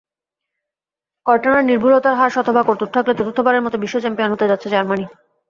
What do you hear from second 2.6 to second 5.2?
অটুট থাকলে চতুর্থবারের মতো বিশ্বচ্যাম্পিয়ন হতে যাচ্ছে জার্মানি।